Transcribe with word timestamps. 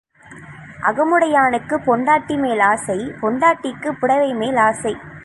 அகமுடையானுக்குப் 0.81 1.83
பெண்டாட்டிமேல் 1.85 2.63
ஆசை, 2.63 2.97
பெண்டாட்டிக்குப் 3.21 3.99
புடைவைமேல் 4.01 4.59
ஆசை. 4.59 4.93